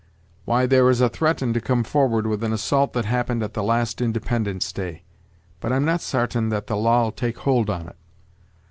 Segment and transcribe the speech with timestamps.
[0.45, 3.61] "Why, there is a threaten to come forward with an assault that happened at the
[3.61, 5.03] last independence day;
[5.59, 7.95] but I'm not sartain that the law'll take hold on't.